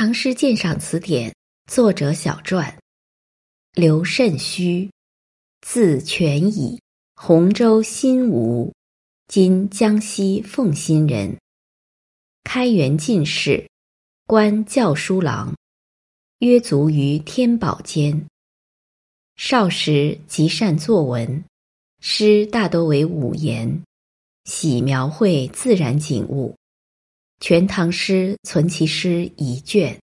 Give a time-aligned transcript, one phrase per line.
[0.00, 1.28] 唐诗鉴赏词典》
[1.66, 2.78] 作者小传：
[3.74, 4.88] 刘慎虚，
[5.60, 6.80] 字全乙，
[7.16, 8.72] 洪州新吴
[9.26, 11.36] （今江西奉新）人。
[12.44, 13.68] 开元进士，
[14.24, 15.52] 官校书郎，
[16.38, 18.24] 约卒于天宝间。
[19.34, 21.42] 少时极善作文，
[22.00, 23.82] 诗大多为五言，
[24.44, 26.52] 喜描绘自然景物。
[27.40, 29.98] 《全唐诗》存其诗一卷。